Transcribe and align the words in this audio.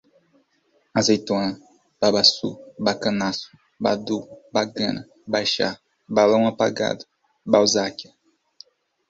azeitona, 0.99 1.49
babaçú, 1.99 2.49
bacanaço, 2.85 3.47
badú, 3.83 4.17
bagana, 4.53 5.01
baixar, 5.33 5.73
balão 6.15 6.43
apagado, 6.47 7.03
balzáquia 7.51 8.11